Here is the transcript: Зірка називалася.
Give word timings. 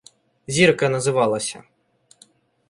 Зірка 0.55 0.89
називалася. 0.93 1.63